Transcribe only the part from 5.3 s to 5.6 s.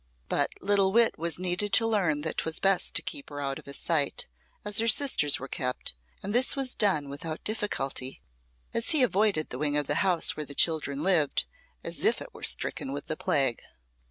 were